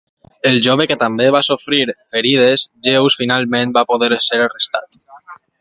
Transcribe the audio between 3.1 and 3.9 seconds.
finalment va